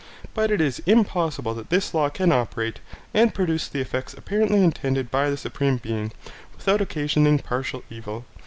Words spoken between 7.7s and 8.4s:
evil.